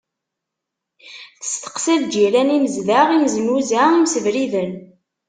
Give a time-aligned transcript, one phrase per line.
[1.39, 4.71] Testeqsa lǧiran, imezdaɣ, imznuza, imsebriden.